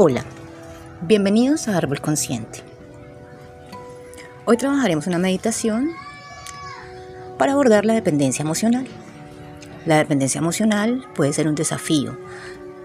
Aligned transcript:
Hola, 0.00 0.22
bienvenidos 1.00 1.66
a 1.66 1.76
Árbol 1.76 2.00
Consciente. 2.00 2.60
Hoy 4.44 4.56
trabajaremos 4.56 5.08
una 5.08 5.18
meditación 5.18 5.90
para 7.36 7.54
abordar 7.54 7.84
la 7.84 7.94
dependencia 7.94 8.44
emocional. 8.44 8.86
La 9.86 9.96
dependencia 9.96 10.38
emocional 10.38 11.04
puede 11.16 11.32
ser 11.32 11.48
un 11.48 11.56
desafío, 11.56 12.16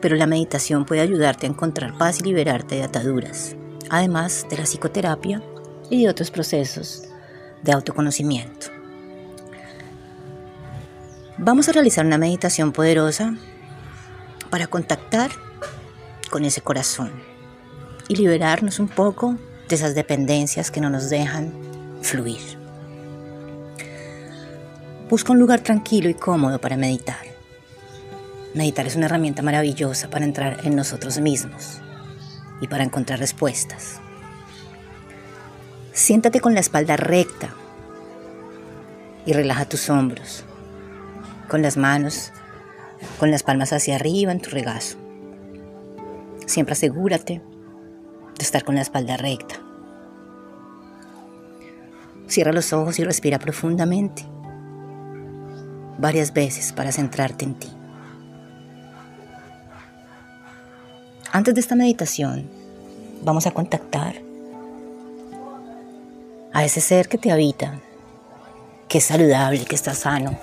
pero 0.01 0.15
la 0.15 0.25
meditación 0.25 0.85
puede 0.85 1.01
ayudarte 1.01 1.45
a 1.45 1.51
encontrar 1.51 1.95
paz 1.99 2.19
y 2.19 2.23
liberarte 2.23 2.77
de 2.77 2.83
ataduras, 2.83 3.55
además 3.91 4.47
de 4.49 4.57
la 4.57 4.63
psicoterapia 4.63 5.43
y 5.91 6.01
de 6.01 6.09
otros 6.09 6.31
procesos 6.31 7.03
de 7.61 7.73
autoconocimiento. 7.73 8.69
Vamos 11.37 11.69
a 11.69 11.73
realizar 11.73 12.07
una 12.07 12.17
meditación 12.17 12.71
poderosa 12.71 13.35
para 14.49 14.65
contactar 14.65 15.29
con 16.33 16.45
ese 16.45 16.61
corazón 16.61 17.11
y 18.07 18.15
liberarnos 18.15 18.79
un 18.79 18.87
poco 18.87 19.37
de 19.69 19.75
esas 19.75 19.93
dependencias 19.93 20.71
que 20.71 20.81
no 20.81 20.89
nos 20.89 21.11
dejan 21.11 21.53
fluir. 22.01 22.41
Busca 25.11 25.31
un 25.31 25.37
lugar 25.37 25.59
tranquilo 25.59 26.09
y 26.09 26.15
cómodo 26.15 26.59
para 26.59 26.75
meditar. 26.75 27.23
Meditar 28.55 28.87
es 28.87 28.95
una 28.95 29.05
herramienta 29.05 29.43
maravillosa 29.43 30.09
para 30.09 30.25
entrar 30.25 30.61
en 30.63 30.75
nosotros 30.75 31.19
mismos 31.19 31.81
y 32.61 32.67
para 32.67 32.83
encontrar 32.83 33.19
respuestas. 33.19 33.99
Siéntate 35.91 36.39
con 36.39 36.55
la 36.55 36.61
espalda 36.61 36.97
recta 36.97 37.53
y 39.27 39.33
relaja 39.33 39.65
tus 39.65 39.87
hombros, 39.91 40.45
con 41.47 41.61
las 41.61 41.77
manos, 41.77 42.31
con 43.19 43.29
las 43.29 43.43
palmas 43.43 43.71
hacia 43.71 43.97
arriba 43.97 44.31
en 44.31 44.41
tu 44.41 44.49
regazo. 44.49 45.02
Siempre 46.45 46.73
asegúrate 46.73 47.41
de 48.37 48.43
estar 48.43 48.63
con 48.63 48.75
la 48.75 48.81
espalda 48.81 49.17
recta. 49.17 49.55
Cierra 52.27 52.51
los 52.51 52.73
ojos 52.73 52.99
y 52.99 53.03
respira 53.03 53.39
profundamente 53.39 54.25
varias 55.97 56.33
veces 56.33 56.73
para 56.73 56.91
centrarte 56.91 57.45
en 57.45 57.55
ti. 57.55 57.69
Antes 61.31 61.53
de 61.53 61.61
esta 61.61 61.75
meditación, 61.75 62.49
vamos 63.23 63.47
a 63.47 63.51
contactar 63.51 64.15
a 66.51 66.63
ese 66.63 66.81
ser 66.81 67.07
que 67.07 67.17
te 67.17 67.31
habita, 67.31 67.79
que 68.87 68.99
es 68.99 69.05
saludable, 69.05 69.65
que 69.65 69.75
está 69.75 69.95
sano, 69.95 70.37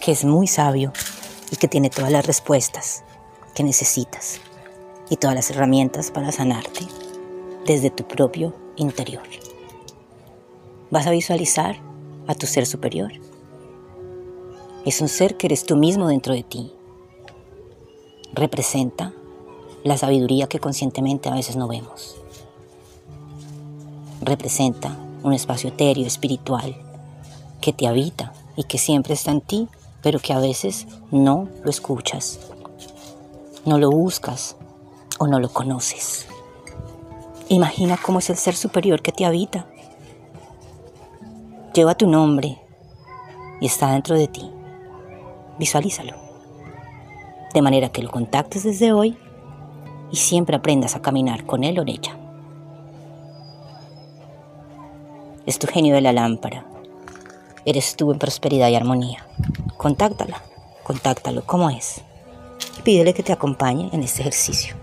que 0.00 0.12
es 0.12 0.24
muy 0.24 0.46
sabio 0.46 0.92
y 1.50 1.56
que 1.56 1.68
tiene 1.68 1.90
todas 1.90 2.12
las 2.12 2.26
respuestas 2.26 3.02
que 3.54 3.62
necesitas 3.62 4.40
y 5.10 5.16
todas 5.16 5.36
las 5.36 5.50
herramientas 5.50 6.10
para 6.10 6.32
sanarte 6.32 6.86
desde 7.66 7.90
tu 7.90 8.04
propio 8.04 8.54
interior. 8.76 9.22
Vas 10.90 11.06
a 11.06 11.10
visualizar 11.10 11.76
a 12.26 12.34
tu 12.34 12.46
ser 12.46 12.66
superior. 12.66 13.12
Es 14.84 15.00
un 15.00 15.08
ser 15.08 15.36
que 15.36 15.46
eres 15.46 15.64
tú 15.64 15.76
mismo 15.76 16.08
dentro 16.08 16.34
de 16.34 16.42
ti. 16.42 16.72
Representa 18.32 19.12
la 19.84 19.96
sabiduría 19.96 20.46
que 20.46 20.60
conscientemente 20.60 21.28
a 21.28 21.34
veces 21.34 21.56
no 21.56 21.68
vemos. 21.68 22.16
Representa 24.20 24.96
un 25.22 25.32
espacio 25.32 25.70
etéreo, 25.70 26.06
espiritual, 26.06 26.76
que 27.60 27.72
te 27.72 27.86
habita 27.86 28.32
y 28.56 28.64
que 28.64 28.78
siempre 28.78 29.14
está 29.14 29.30
en 29.30 29.40
ti, 29.40 29.68
pero 30.02 30.18
que 30.18 30.32
a 30.32 30.38
veces 30.38 30.86
no 31.10 31.48
lo 31.62 31.70
escuchas 31.70 32.51
no 33.64 33.78
lo 33.78 33.90
buscas 33.90 34.56
o 35.18 35.28
no 35.28 35.38
lo 35.38 35.48
conoces. 35.48 36.26
Imagina 37.48 37.96
cómo 37.96 38.18
es 38.18 38.28
el 38.30 38.36
ser 38.36 38.56
superior 38.56 39.02
que 39.02 39.12
te 39.12 39.24
habita. 39.24 39.66
Lleva 41.72 41.94
tu 41.94 42.08
nombre 42.08 42.58
y 43.60 43.66
está 43.66 43.92
dentro 43.92 44.16
de 44.16 44.26
ti. 44.26 44.50
Visualízalo. 45.58 46.14
De 47.54 47.62
manera 47.62 47.90
que 47.90 48.02
lo 48.02 48.10
contactes 48.10 48.64
desde 48.64 48.92
hoy 48.92 49.16
y 50.10 50.16
siempre 50.16 50.56
aprendas 50.56 50.96
a 50.96 51.02
caminar 51.02 51.46
con 51.46 51.62
él 51.62 51.78
o 51.78 51.82
ella. 51.86 52.16
Es 55.46 55.58
tu 55.58 55.66
genio 55.66 55.94
de 55.94 56.00
la 56.00 56.12
lámpara. 56.12 56.66
Eres 57.64 57.94
tú 57.94 58.10
en 58.10 58.18
prosperidad 58.18 58.68
y 58.70 58.74
armonía. 58.74 59.26
Contáctala. 59.76 60.42
Contáctalo 60.82 61.44
como 61.44 61.70
es 61.70 62.02
pídele 62.82 63.14
que 63.14 63.22
te 63.22 63.32
acompañe 63.32 63.90
en 63.92 64.02
este 64.02 64.20
ejercicio. 64.22 64.76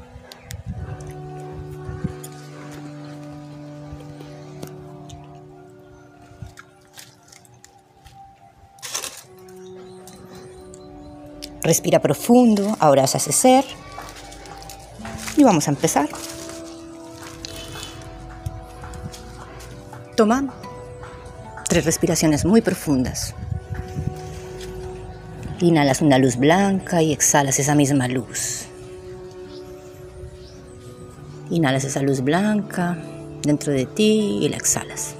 Respira 11.62 12.00
profundo, 12.00 12.76
abraza 12.80 13.20
ese 13.20 13.32
ser 13.32 13.66
y 15.38 15.44
vamos 15.44 15.68
a 15.68 15.72
empezar. 15.72 16.10
Toma 20.16 20.54
tres 21.68 21.86
respiraciones 21.86 22.44
muy 22.44 22.62
profundas. 22.62 23.36
Inhalas 25.62 26.02
una 26.02 26.18
luz 26.18 26.38
blanca 26.38 27.02
y 27.02 27.12
exhalas 27.12 27.60
esa 27.60 27.76
misma 27.76 28.08
luz. 28.08 28.66
Inhalas 31.50 31.84
esa 31.84 32.02
luz 32.02 32.22
blanca 32.22 32.98
dentro 33.42 33.74
de 33.74 33.86
ti 33.86 34.40
y 34.42 34.48
la 34.48 34.56
exhalas. 34.56 35.16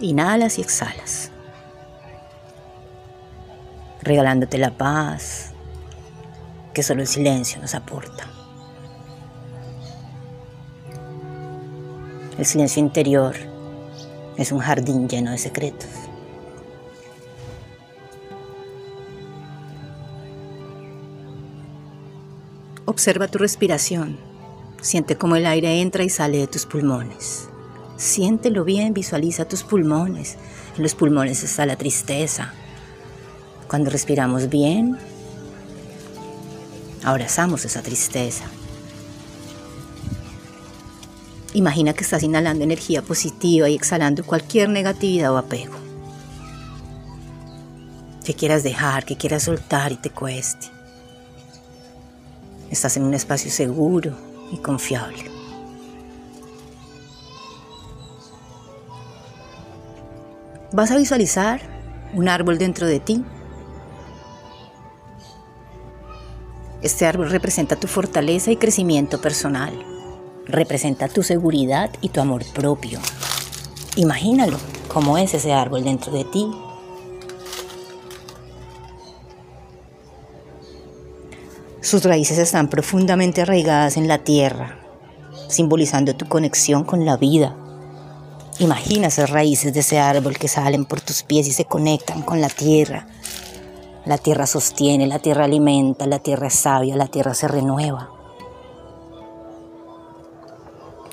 Inhalas 0.00 0.58
y 0.58 0.62
exhalas. 0.62 1.30
Regalándote 4.02 4.58
la 4.58 4.76
paz 4.76 5.52
que 6.74 6.82
solo 6.82 7.02
el 7.02 7.06
silencio 7.06 7.60
nos 7.60 7.76
aporta. 7.76 8.26
El 12.36 12.44
silencio 12.44 12.80
interior 12.80 13.51
es 14.42 14.52
un 14.52 14.58
jardín 14.58 15.08
lleno 15.08 15.30
de 15.30 15.38
secretos. 15.38 15.88
Observa 22.84 23.28
tu 23.28 23.38
respiración. 23.38 24.18
Siente 24.80 25.16
cómo 25.16 25.36
el 25.36 25.46
aire 25.46 25.80
entra 25.80 26.02
y 26.02 26.10
sale 26.10 26.38
de 26.38 26.46
tus 26.48 26.66
pulmones. 26.66 27.48
Siéntelo 27.96 28.64
bien, 28.64 28.92
visualiza 28.92 29.46
tus 29.46 29.62
pulmones. 29.62 30.36
En 30.76 30.82
los 30.82 30.94
pulmones 30.94 31.44
está 31.44 31.64
la 31.64 31.76
tristeza. 31.76 32.52
Cuando 33.68 33.90
respiramos 33.90 34.48
bien, 34.48 34.98
abrazamos 37.04 37.64
esa 37.64 37.82
tristeza. 37.82 38.44
Imagina 41.54 41.92
que 41.92 42.02
estás 42.02 42.22
inhalando 42.22 42.64
energía 42.64 43.02
positiva 43.02 43.68
y 43.68 43.74
exhalando 43.74 44.24
cualquier 44.24 44.70
negatividad 44.70 45.32
o 45.32 45.36
apego. 45.36 45.74
Que 48.24 48.32
quieras 48.32 48.62
dejar, 48.62 49.04
que 49.04 49.16
quieras 49.16 49.42
soltar 49.42 49.92
y 49.92 49.96
te 49.96 50.08
cueste. 50.08 50.68
Estás 52.70 52.96
en 52.96 53.02
un 53.02 53.12
espacio 53.12 53.50
seguro 53.50 54.16
y 54.50 54.56
confiable. 54.58 55.30
Vas 60.72 60.90
a 60.90 60.96
visualizar 60.96 61.60
un 62.14 62.30
árbol 62.30 62.56
dentro 62.56 62.86
de 62.86 62.98
ti. 62.98 63.22
Este 66.80 67.04
árbol 67.04 67.28
representa 67.28 67.76
tu 67.76 67.88
fortaleza 67.88 68.50
y 68.50 68.56
crecimiento 68.56 69.20
personal 69.20 69.91
representa 70.46 71.08
tu 71.08 71.22
seguridad 71.22 71.90
y 72.00 72.08
tu 72.08 72.20
amor 72.20 72.44
propio. 72.52 73.00
Imagínalo, 73.96 74.58
cómo 74.88 75.18
es 75.18 75.34
ese 75.34 75.52
árbol 75.52 75.84
dentro 75.84 76.12
de 76.12 76.24
ti. 76.24 76.50
Sus 81.80 82.04
raíces 82.04 82.38
están 82.38 82.68
profundamente 82.68 83.42
arraigadas 83.42 83.96
en 83.96 84.08
la 84.08 84.18
tierra, 84.18 84.78
simbolizando 85.48 86.14
tu 86.14 86.26
conexión 86.26 86.84
con 86.84 87.04
la 87.04 87.16
vida. 87.16 87.56
Imagina 88.58 89.08
esas 89.08 89.30
raíces 89.30 89.74
de 89.74 89.80
ese 89.80 89.98
árbol 89.98 90.38
que 90.38 90.48
salen 90.48 90.84
por 90.84 91.00
tus 91.00 91.22
pies 91.22 91.48
y 91.48 91.52
se 91.52 91.64
conectan 91.64 92.22
con 92.22 92.40
la 92.40 92.48
tierra. 92.48 93.06
La 94.04 94.18
tierra 94.18 94.46
sostiene, 94.46 95.06
la 95.06 95.18
tierra 95.18 95.44
alimenta, 95.44 96.06
la 96.06 96.18
tierra 96.18 96.46
es 96.46 96.54
sabia, 96.54 96.96
la 96.96 97.08
tierra 97.08 97.34
se 97.34 97.48
renueva. 97.48 98.21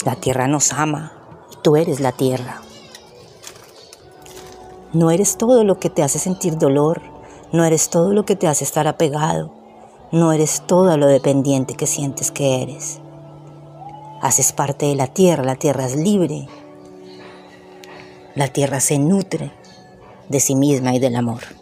La 0.06 0.16
tierra 0.16 0.48
nos 0.48 0.74
ama 0.74 1.14
y 1.52 1.58
tú 1.62 1.76
eres 1.76 2.00
la 2.00 2.12
tierra. 2.12 2.62
No 4.94 5.12
eres 5.12 5.38
todo 5.38 5.64
lo 5.64 5.80
que 5.80 5.90
te 5.90 6.04
hace 6.04 6.20
sentir 6.20 6.58
dolor, 6.58 7.02
no 7.52 7.64
eres 7.64 7.90
todo 7.90 8.14
lo 8.14 8.26
que 8.26 8.36
te 8.36 8.48
hace 8.48 8.64
estar 8.64 8.88
apegado. 8.88 9.60
No 10.12 10.32
eres 10.32 10.64
todo 10.66 10.98
lo 10.98 11.06
dependiente 11.06 11.76
que 11.76 11.86
sientes 11.86 12.32
que 12.32 12.64
eres. 12.64 13.00
Haces 14.24 14.54
parte 14.54 14.88
de 14.88 14.96
la 14.96 15.06
tierra, 15.06 15.44
la 15.44 15.56
tierra 15.56 15.86
es 15.86 15.96
libre. 15.96 16.48
La 18.34 18.48
tierra 18.48 18.80
se 18.80 18.98
nutre 18.98 19.52
de 20.28 20.40
sí 20.40 20.56
misma 20.56 20.96
y 20.96 21.00
del 21.00 21.16
amor. 21.16 21.59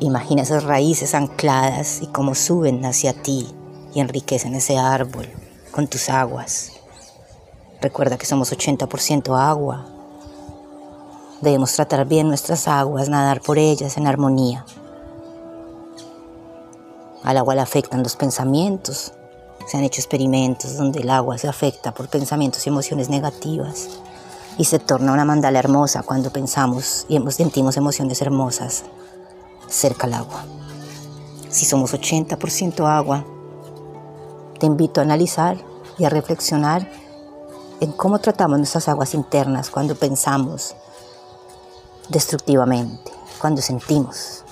Imagina 0.00 0.42
esas 0.42 0.64
raíces 0.64 1.14
ancladas 1.14 2.02
y 2.02 2.06
cómo 2.08 2.34
suben 2.34 2.84
hacia 2.84 3.14
ti 3.14 3.48
y 3.94 4.00
enriquecen 4.00 4.54
ese 4.54 4.76
árbol 4.76 5.26
con 5.70 5.86
tus 5.86 6.10
aguas. 6.10 6.72
Recuerda 7.80 8.18
que 8.18 8.26
somos 8.26 8.52
80% 8.52 9.34
agua. 9.38 9.86
Debemos 11.40 11.72
tratar 11.72 12.06
bien 12.06 12.28
nuestras 12.28 12.68
aguas, 12.68 13.08
nadar 13.08 13.40
por 13.40 13.58
ellas 13.58 13.96
en 13.96 14.06
armonía. 14.06 14.66
Al 17.22 17.38
agua 17.38 17.54
le 17.54 17.62
afectan 17.62 18.02
los 18.02 18.16
pensamientos. 18.16 19.14
Se 19.66 19.78
han 19.78 19.84
hecho 19.84 20.02
experimentos 20.02 20.76
donde 20.76 21.00
el 21.00 21.08
agua 21.08 21.38
se 21.38 21.48
afecta 21.48 21.94
por 21.94 22.08
pensamientos 22.08 22.66
y 22.66 22.68
emociones 22.68 23.08
negativas 23.08 23.88
y 24.58 24.64
se 24.64 24.78
torna 24.78 25.14
una 25.14 25.24
mandala 25.24 25.58
hermosa 25.58 26.02
cuando 26.02 26.30
pensamos 26.30 27.06
y 27.08 27.18
sentimos 27.30 27.78
emociones 27.78 28.20
hermosas 28.20 28.84
cerca 29.68 30.06
al 30.06 30.14
agua. 30.14 30.44
Si 31.48 31.64
somos 31.64 31.94
80% 31.94 32.86
agua, 32.86 33.24
te 34.58 34.66
invito 34.66 35.00
a 35.00 35.04
analizar 35.04 35.56
y 35.98 36.04
a 36.04 36.10
reflexionar 36.10 36.90
en 37.80 37.92
cómo 37.92 38.18
tratamos 38.18 38.58
nuestras 38.58 38.88
aguas 38.88 39.14
internas 39.14 39.70
cuando 39.70 39.94
pensamos 39.94 40.74
destructivamente, 42.08 43.10
cuando 43.40 43.60
sentimos 43.62 44.44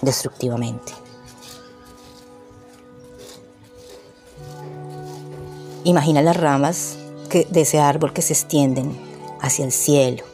destructivamente. 0.00 0.92
Imagina 5.84 6.22
las 6.22 6.36
ramas 6.36 6.96
de 7.30 7.60
ese 7.60 7.80
árbol 7.80 8.12
que 8.12 8.22
se 8.22 8.32
extienden 8.32 8.96
hacia 9.40 9.64
el 9.64 9.72
cielo, 9.72 10.24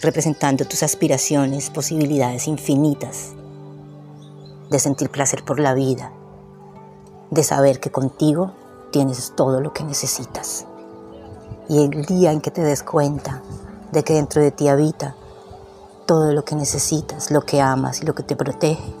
representando 0.00 0.64
tus 0.64 0.82
aspiraciones, 0.82 1.70
posibilidades 1.70 2.48
infinitas 2.48 3.32
de 4.70 4.78
sentir 4.78 5.10
placer 5.10 5.44
por 5.44 5.60
la 5.60 5.74
vida, 5.74 6.12
de 7.30 7.42
saber 7.42 7.80
que 7.80 7.90
contigo 7.90 8.52
tienes 8.90 9.32
todo 9.36 9.60
lo 9.60 9.72
que 9.72 9.84
necesitas. 9.84 10.66
Y 11.68 11.82
el 11.82 12.04
día 12.04 12.32
en 12.32 12.40
que 12.40 12.50
te 12.50 12.62
des 12.62 12.82
cuenta 12.82 13.42
de 13.92 14.04
que 14.04 14.14
dentro 14.14 14.42
de 14.42 14.50
ti 14.50 14.68
habita 14.68 15.16
todo 16.06 16.32
lo 16.32 16.44
que 16.44 16.54
necesitas, 16.54 17.30
lo 17.30 17.42
que 17.42 17.60
amas 17.60 18.02
y 18.02 18.06
lo 18.06 18.14
que 18.14 18.22
te 18.22 18.36
protege, 18.36 18.94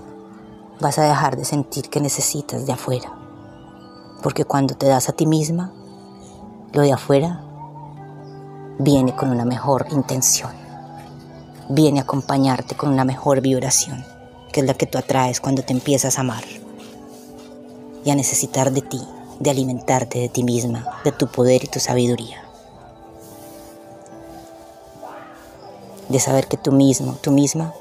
vas 0.80 0.98
a 0.98 1.04
dejar 1.04 1.36
de 1.36 1.44
sentir 1.44 1.88
que 1.88 2.00
necesitas 2.00 2.66
de 2.66 2.72
afuera. 2.72 3.12
Porque 4.22 4.44
cuando 4.44 4.74
te 4.74 4.86
das 4.86 5.08
a 5.08 5.12
ti 5.12 5.26
misma, 5.26 5.72
lo 6.72 6.82
de 6.82 6.92
afuera 6.92 7.42
viene 8.78 9.14
con 9.14 9.30
una 9.30 9.44
mejor 9.44 9.86
intención, 9.90 10.65
viene 11.68 12.00
a 12.00 12.02
acompañarte 12.02 12.76
con 12.76 12.90
una 12.90 13.04
mejor 13.04 13.40
vibración 13.40 14.04
que 14.56 14.60
es 14.60 14.66
la 14.66 14.72
que 14.72 14.86
tú 14.86 14.96
atraes 14.96 15.40
cuando 15.42 15.62
te 15.62 15.74
empiezas 15.74 16.16
a 16.16 16.22
amar 16.22 16.42
y 18.06 18.10
a 18.10 18.14
necesitar 18.14 18.72
de 18.72 18.80
ti, 18.80 19.02
de 19.38 19.50
alimentarte 19.50 20.18
de 20.18 20.30
ti 20.30 20.44
misma, 20.44 20.98
de 21.04 21.12
tu 21.12 21.26
poder 21.26 21.62
y 21.62 21.66
tu 21.66 21.78
sabiduría. 21.78 22.42
De 26.08 26.18
saber 26.20 26.46
que 26.46 26.56
tú 26.56 26.72
mismo, 26.72 27.18
tú 27.20 27.32
misma, 27.32 27.74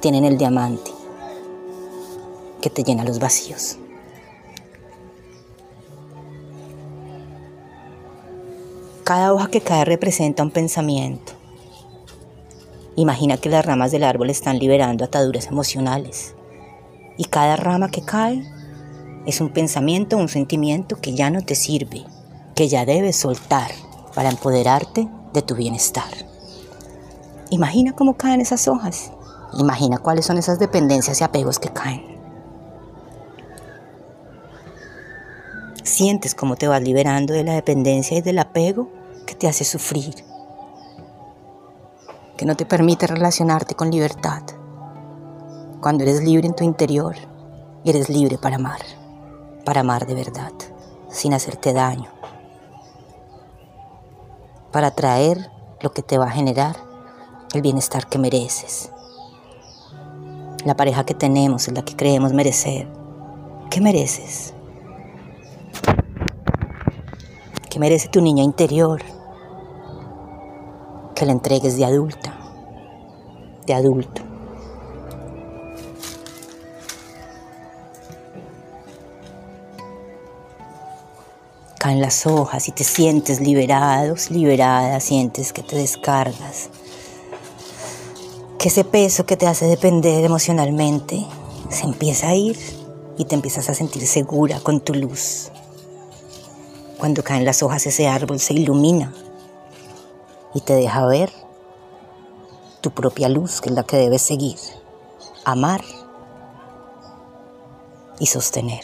tienen 0.00 0.24
el 0.24 0.38
diamante 0.38 0.90
que 2.62 2.70
te 2.70 2.82
llena 2.82 3.04
los 3.04 3.18
vacíos. 3.18 3.76
Cada 9.04 9.32
hoja 9.32 9.48
que 9.48 9.60
cae 9.60 9.84
representa 9.84 10.42
un 10.42 10.50
pensamiento, 10.50 11.34
Imagina 12.96 13.36
que 13.38 13.48
las 13.48 13.66
ramas 13.66 13.90
del 13.90 14.04
árbol 14.04 14.30
están 14.30 14.58
liberando 14.58 15.04
ataduras 15.04 15.48
emocionales 15.48 16.34
y 17.16 17.24
cada 17.24 17.56
rama 17.56 17.90
que 17.90 18.02
cae 18.02 18.44
es 19.26 19.40
un 19.40 19.52
pensamiento, 19.52 20.16
un 20.16 20.28
sentimiento 20.28 21.00
que 21.00 21.14
ya 21.14 21.28
no 21.30 21.42
te 21.42 21.56
sirve, 21.56 22.04
que 22.54 22.68
ya 22.68 22.84
debes 22.84 23.16
soltar 23.16 23.72
para 24.14 24.30
empoderarte 24.30 25.08
de 25.32 25.42
tu 25.42 25.56
bienestar. 25.56 26.12
Imagina 27.50 27.96
cómo 27.96 28.16
caen 28.16 28.40
esas 28.40 28.68
hojas. 28.68 29.10
Imagina 29.58 29.98
cuáles 29.98 30.24
son 30.24 30.38
esas 30.38 30.60
dependencias 30.60 31.20
y 31.20 31.24
apegos 31.24 31.58
que 31.58 31.70
caen. 31.70 32.13
Sientes 35.94 36.34
cómo 36.34 36.56
te 36.56 36.66
vas 36.66 36.82
liberando 36.82 37.32
de 37.34 37.44
la 37.44 37.52
dependencia 37.52 38.18
y 38.18 38.20
del 38.20 38.40
apego 38.40 38.88
que 39.28 39.36
te 39.36 39.46
hace 39.46 39.62
sufrir 39.62 40.12
que 42.36 42.44
no 42.44 42.56
te 42.56 42.66
permite 42.66 43.06
relacionarte 43.06 43.76
con 43.76 43.92
libertad. 43.92 44.42
Cuando 45.80 46.02
eres 46.02 46.20
libre 46.20 46.48
en 46.48 46.56
tu 46.56 46.64
interior, 46.64 47.14
eres 47.84 48.08
libre 48.08 48.38
para 48.38 48.56
amar, 48.56 48.80
para 49.64 49.82
amar 49.82 50.04
de 50.04 50.14
verdad, 50.14 50.50
sin 51.12 51.32
hacerte 51.32 51.72
daño, 51.72 52.10
para 54.72 54.90
traer 54.90 55.48
lo 55.80 55.92
que 55.92 56.02
te 56.02 56.18
va 56.18 56.24
a 56.24 56.32
generar 56.32 56.74
el 57.54 57.62
bienestar 57.62 58.08
que 58.08 58.18
mereces. 58.18 58.90
La 60.64 60.76
pareja 60.76 61.06
que 61.06 61.14
tenemos 61.14 61.68
es 61.68 61.74
la 61.74 61.84
que 61.84 61.94
creemos 61.94 62.32
merecer. 62.32 62.88
¿Qué 63.70 63.80
mereces? 63.80 64.54
¿Qué 67.70 67.78
merece 67.78 68.08
tu 68.08 68.20
niña 68.20 68.42
interior? 68.44 69.02
que 71.14 71.26
la 71.26 71.32
entregues 71.32 71.76
de 71.76 71.84
adulta, 71.84 72.34
de 73.66 73.74
adulto. 73.74 74.22
Caen 81.78 82.00
las 82.00 82.26
hojas 82.26 82.68
y 82.68 82.72
te 82.72 82.82
sientes 82.82 83.40
liberados, 83.40 84.30
liberada, 84.30 85.00
sientes 85.00 85.52
que 85.52 85.62
te 85.62 85.76
descargas, 85.76 86.70
que 88.58 88.68
ese 88.68 88.84
peso 88.84 89.26
que 89.26 89.36
te 89.36 89.46
hace 89.46 89.66
depender 89.66 90.24
emocionalmente 90.24 91.26
se 91.68 91.84
empieza 91.84 92.28
a 92.28 92.34
ir 92.34 92.58
y 93.18 93.26
te 93.26 93.34
empiezas 93.34 93.68
a 93.68 93.74
sentir 93.74 94.06
segura 94.06 94.60
con 94.60 94.80
tu 94.80 94.94
luz. 94.94 95.50
Cuando 97.04 97.22
caen 97.22 97.44
las 97.44 97.62
hojas 97.62 97.86
ese 97.86 98.08
árbol 98.08 98.40
se 98.40 98.54
ilumina 98.54 99.12
y 100.54 100.62
te 100.62 100.72
deja 100.74 101.04
ver 101.04 101.30
tu 102.80 102.92
propia 102.92 103.28
luz, 103.28 103.60
que 103.60 103.68
es 103.68 103.74
la 103.74 103.82
que 103.82 103.98
debes 103.98 104.22
seguir, 104.22 104.56
amar 105.44 105.82
y 108.18 108.24
sostener. 108.24 108.80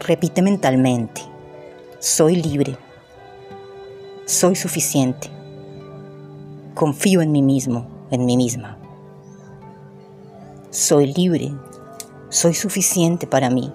Repite 0.00 0.40
mentalmente, 0.40 1.20
soy 1.98 2.36
libre, 2.36 2.78
soy 4.24 4.56
suficiente, 4.56 5.28
confío 6.74 7.20
en 7.20 7.30
mí 7.30 7.42
mismo, 7.42 7.86
en 8.10 8.24
mí 8.24 8.38
misma. 8.38 8.78
Soy 10.70 11.12
libre, 11.12 11.52
soy 12.32 12.54
suficiente 12.54 13.26
para 13.26 13.50
mí, 13.50 13.70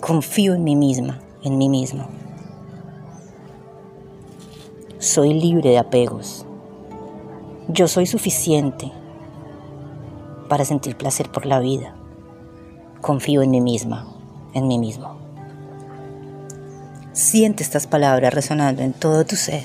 confío 0.00 0.54
en 0.54 0.64
mí 0.64 0.74
misma, 0.74 1.20
en 1.44 1.56
mí 1.56 1.68
mismo. 1.68 2.08
Soy 4.98 5.32
libre 5.32 5.70
de 5.70 5.78
apegos. 5.78 6.44
Yo 7.68 7.86
soy 7.86 8.06
suficiente 8.06 8.90
para 10.48 10.64
sentir 10.64 10.96
placer 10.96 11.30
por 11.30 11.46
la 11.46 11.60
vida. 11.60 11.94
Confío 13.00 13.42
en 13.42 13.52
mí 13.52 13.60
misma, 13.60 14.08
en 14.52 14.66
mí 14.66 14.80
mismo. 14.80 15.18
Siente 17.12 17.62
estas 17.62 17.86
palabras 17.86 18.34
resonando 18.34 18.82
en 18.82 18.94
todo 18.94 19.24
tu 19.24 19.36
ser. 19.36 19.62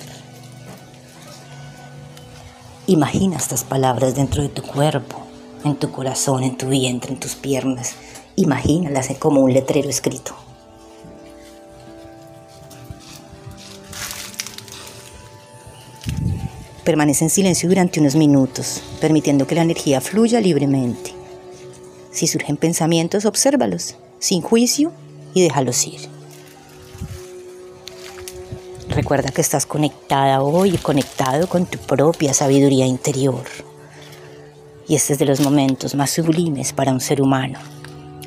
Imagina 2.85 3.37
estas 3.37 3.63
palabras 3.63 4.13
dentro 4.13 4.43
de 4.43 4.49
tu 4.49 4.61
cuerpo, 4.61 5.30
en 5.63 5.75
tu 5.75 5.91
corazón, 5.91 6.43
en 6.43 6.57
tu 6.57 6.67
vientre, 6.67 7.11
en 7.11 7.19
tus 7.19 7.35
piernas. 7.35 7.95
Imagínalas 8.35 9.09
como 9.19 9.41
un 9.41 9.53
letrero 9.53 9.89
escrito. 9.89 10.35
Permanece 16.83 17.25
en 17.25 17.29
silencio 17.29 17.69
durante 17.69 17.99
unos 17.99 18.15
minutos, 18.15 18.81
permitiendo 18.99 19.45
que 19.45 19.55
la 19.55 19.61
energía 19.61 20.01
fluya 20.01 20.41
libremente. 20.41 21.13
Si 22.11 22.27
surgen 22.27 22.57
pensamientos, 22.57 23.25
obsérvalos, 23.25 23.95
sin 24.19 24.41
juicio, 24.41 24.91
y 25.33 25.41
déjalos 25.41 25.85
ir. 25.87 26.01
Recuerda 28.89 29.31
que 29.31 29.41
estás 29.41 29.65
conectada 29.65 30.41
hoy, 30.41 30.77
conectado 30.77 31.47
con 31.47 31.65
tu 31.65 31.77
propia 31.77 32.33
sabiduría 32.33 32.85
interior. 32.85 33.45
Y 34.91 34.95
este 34.95 35.13
es 35.13 35.19
de 35.19 35.25
los 35.25 35.39
momentos 35.39 35.95
más 35.95 36.09
sublimes 36.09 36.73
para 36.73 36.91
un 36.91 36.99
ser 36.99 37.21
humano. 37.21 37.57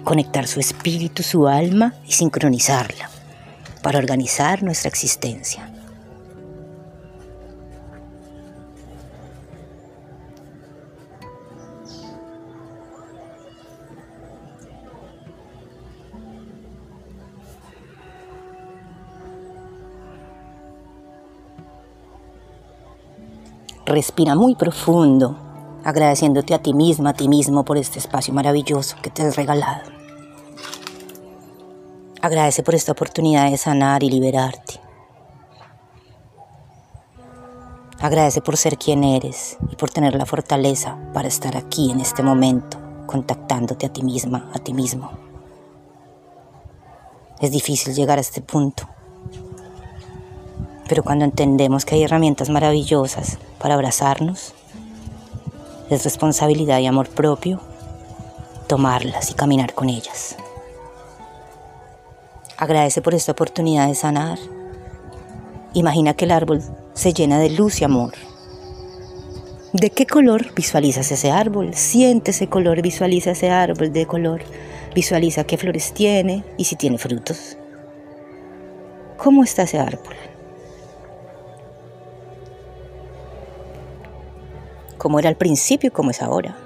Conectar 0.02 0.46
su 0.46 0.60
espíritu, 0.60 1.22
su 1.22 1.46
alma 1.46 1.92
y 2.06 2.12
sincronizarla 2.12 3.10
para 3.82 3.98
organizar 3.98 4.62
nuestra 4.62 4.88
existencia. 4.88 5.70
Respira 23.84 24.34
muy 24.34 24.54
profundo, 24.54 25.43
agradeciéndote 25.84 26.54
a 26.54 26.58
ti 26.58 26.72
misma, 26.72 27.10
a 27.10 27.14
ti 27.14 27.28
mismo 27.28 27.64
por 27.64 27.76
este 27.76 27.98
espacio 27.98 28.32
maravilloso 28.32 28.96
que 29.02 29.10
te 29.10 29.22
has 29.22 29.36
regalado. 29.36 29.92
Agradece 32.22 32.62
por 32.62 32.74
esta 32.74 32.92
oportunidad 32.92 33.50
de 33.50 33.58
sanar 33.58 34.02
y 34.02 34.08
liberarte. 34.08 34.80
Agradece 38.00 38.40
por 38.40 38.56
ser 38.56 38.78
quien 38.78 39.04
eres 39.04 39.58
y 39.70 39.76
por 39.76 39.90
tener 39.90 40.14
la 40.14 40.26
fortaleza 40.26 40.98
para 41.12 41.28
estar 41.28 41.56
aquí 41.56 41.90
en 41.90 42.00
este 42.00 42.22
momento, 42.22 42.78
contactándote 43.06 43.86
a 43.86 43.92
ti 43.92 44.02
misma, 44.02 44.50
a 44.54 44.58
ti 44.58 44.72
mismo. 44.72 45.10
Es 47.40 47.50
difícil 47.50 47.94
llegar 47.94 48.16
a 48.16 48.22
este 48.22 48.40
punto, 48.40 48.88
pero 50.88 51.02
cuando 51.02 51.24
entendemos 51.24 51.84
que 51.84 51.94
hay 51.94 52.04
herramientas 52.04 52.48
maravillosas 52.48 53.38
para 53.58 53.74
abrazarnos, 53.74 54.54
es 55.90 56.04
responsabilidad 56.04 56.78
y 56.80 56.86
amor 56.86 57.08
propio 57.08 57.60
tomarlas 58.66 59.30
y 59.30 59.34
caminar 59.34 59.74
con 59.74 59.88
ellas. 59.88 60.36
Agradece 62.56 63.02
por 63.02 63.14
esta 63.14 63.32
oportunidad 63.32 63.88
de 63.88 63.94
sanar. 63.94 64.38
Imagina 65.74 66.14
que 66.14 66.24
el 66.24 66.30
árbol 66.30 66.62
se 66.94 67.12
llena 67.12 67.38
de 67.38 67.50
luz 67.50 67.80
y 67.80 67.84
amor. 67.84 68.14
¿De 69.72 69.90
qué 69.90 70.06
color 70.06 70.54
visualizas 70.54 71.10
ese 71.10 71.32
árbol? 71.32 71.74
Siente 71.74 72.30
ese 72.30 72.46
color, 72.46 72.80
visualiza 72.80 73.32
ese 73.32 73.50
árbol 73.50 73.92
de 73.92 74.06
color. 74.06 74.42
Visualiza 74.94 75.44
qué 75.44 75.58
flores 75.58 75.92
tiene 75.92 76.44
y 76.56 76.64
si 76.64 76.76
tiene 76.76 76.96
frutos. 76.96 77.58
¿Cómo 79.16 79.42
está 79.42 79.64
ese 79.64 79.80
árbol? 79.80 80.14
Como 85.04 85.18
era 85.18 85.28
al 85.28 85.36
principio 85.36 85.88
y 85.88 85.90
como 85.90 86.12
es 86.12 86.22
ahora. 86.22 86.56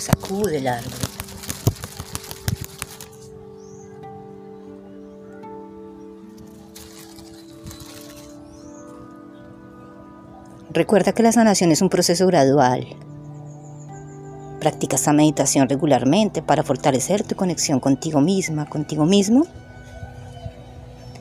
Sacude 0.00 0.60
el. 0.60 0.97
Recuerda 10.70 11.12
que 11.12 11.22
la 11.22 11.32
sanación 11.32 11.72
es 11.72 11.80
un 11.80 11.88
proceso 11.88 12.26
gradual. 12.26 12.86
Practica 14.60 14.96
esta 14.96 15.14
meditación 15.14 15.66
regularmente 15.66 16.42
para 16.42 16.62
fortalecer 16.62 17.22
tu 17.22 17.36
conexión 17.36 17.80
contigo 17.80 18.20
misma, 18.20 18.66
contigo 18.66 19.06
mismo, 19.06 19.46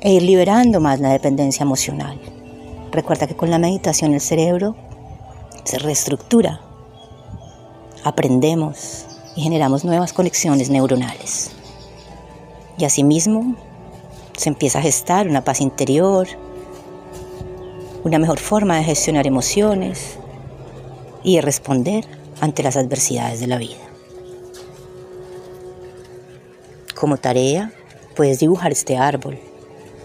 e 0.02 0.12
ir 0.12 0.24
liberando 0.24 0.82
más 0.82 1.00
la 1.00 1.10
dependencia 1.10 1.64
emocional. 1.64 2.20
Recuerda 2.92 3.26
que 3.26 3.38
con 3.38 3.50
la 3.50 3.58
meditación 3.58 4.14
el 4.14 4.22
cerebro 4.22 4.76
se 5.64 5.80
reestructura, 5.80 6.60
aprendemos 8.04 9.06
y 9.36 9.44
generamos 9.44 9.86
nuevas 9.86 10.12
conexiones 10.12 10.70
neuronales. 10.70 11.52
Y 12.78 12.84
asimismo 12.84 13.56
se 14.36 14.50
empieza 14.50 14.80
a 14.80 14.82
gestar 14.82 15.28
una 15.28 15.44
paz 15.44 15.62
interior, 15.62 16.28
una 18.08 18.20
mejor 18.20 18.40
forma 18.40 18.78
de 18.78 18.86
gestionar 18.86 19.28
emociones 19.28 20.18
y 21.24 21.36
de 21.36 21.42
responder 21.42 22.06
ante 22.40 22.64
las 22.64 22.78
adversidades 22.78 23.42
de 23.42 23.48
la 23.48 23.58
vida. 23.58 23.76
Como 26.96 27.18
tarea, 27.18 27.74
puedes 28.16 28.40
dibujar 28.40 28.72
este 28.72 28.98
árbol, 28.98 29.38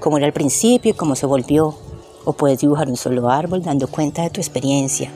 como 0.01 0.19
era 0.19 0.27
al 0.27 0.33
principio 0.33 0.91
y 0.91 0.95
cómo 0.95 1.15
se 1.15 1.27
volvió, 1.27 1.77
o 2.25 2.33
puedes 2.33 2.59
dibujar 2.59 2.89
un 2.89 2.97
solo 2.97 3.31
árbol 3.31 3.63
dando 3.63 3.87
cuenta 3.87 4.23
de 4.23 4.31
tu 4.31 4.41
experiencia 4.41 5.11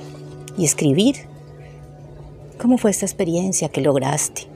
y 0.56 0.64
escribir 0.64 1.26
cómo 2.60 2.78
fue 2.78 2.92
esta 2.92 3.04
experiencia 3.04 3.68
que 3.68 3.80
lograste. 3.80 4.46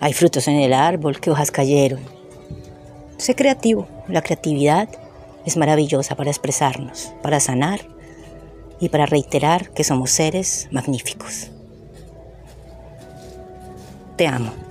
Hay 0.00 0.12
frutos 0.12 0.48
en 0.48 0.56
el 0.56 0.72
árbol, 0.72 1.20
qué 1.20 1.30
hojas 1.30 1.52
cayeron. 1.52 2.00
Sé 3.16 3.34
creativo, 3.34 3.86
la 4.08 4.22
creatividad 4.22 4.88
es 5.46 5.56
maravillosa 5.56 6.16
para 6.16 6.30
expresarnos, 6.30 7.14
para 7.22 7.40
sanar 7.40 7.80
y 8.80 8.90
para 8.90 9.06
reiterar 9.06 9.70
que 9.70 9.84
somos 9.84 10.10
seres 10.10 10.68
magníficos. 10.70 11.50
Te 14.16 14.26
amo. 14.26 14.65